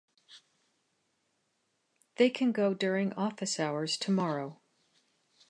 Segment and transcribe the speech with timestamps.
[2.15, 4.59] They can go during office hours tomorrow.